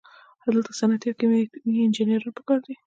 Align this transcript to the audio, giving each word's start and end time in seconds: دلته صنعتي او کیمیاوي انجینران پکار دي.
دلته 0.53 0.71
صنعتي 0.79 1.07
او 1.09 1.17
کیمیاوي 1.19 1.83
انجینران 1.85 2.33
پکار 2.37 2.59
دي. 2.65 2.73